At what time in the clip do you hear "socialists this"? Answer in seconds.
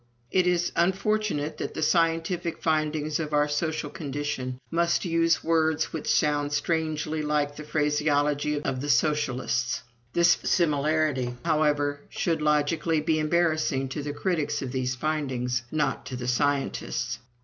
8.89-10.39